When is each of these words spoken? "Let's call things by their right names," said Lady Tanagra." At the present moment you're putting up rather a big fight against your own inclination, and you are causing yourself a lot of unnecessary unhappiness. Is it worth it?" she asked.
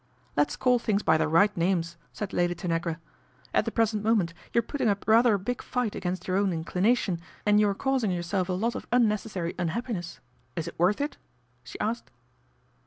"Let's 0.35 0.55
call 0.55 0.79
things 0.79 1.03
by 1.03 1.19
their 1.19 1.29
right 1.29 1.55
names," 1.55 1.95
said 2.11 2.33
Lady 2.33 2.55
Tanagra." 2.55 2.99
At 3.53 3.65
the 3.65 3.71
present 3.71 4.01
moment 4.03 4.33
you're 4.51 4.63
putting 4.63 4.87
up 4.89 5.07
rather 5.07 5.35
a 5.35 5.37
big 5.37 5.61
fight 5.61 5.93
against 5.93 6.27
your 6.27 6.37
own 6.37 6.51
inclination, 6.51 7.19
and 7.45 7.59
you 7.59 7.69
are 7.69 7.75
causing 7.75 8.09
yourself 8.09 8.49
a 8.49 8.53
lot 8.53 8.73
of 8.73 8.87
unnecessary 8.91 9.53
unhappiness. 9.59 10.19
Is 10.55 10.67
it 10.67 10.79
worth 10.79 11.01
it?" 11.01 11.17
she 11.63 11.79
asked. 11.79 12.09